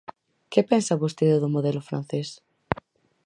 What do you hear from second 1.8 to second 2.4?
francés?